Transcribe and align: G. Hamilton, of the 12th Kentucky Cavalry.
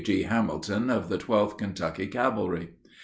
G. 0.03 0.23
Hamilton, 0.23 0.89
of 0.89 1.09
the 1.09 1.19
12th 1.19 1.59
Kentucky 1.59 2.07
Cavalry. 2.07 2.71